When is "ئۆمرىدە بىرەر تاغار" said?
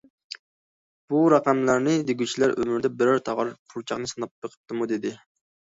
2.57-3.53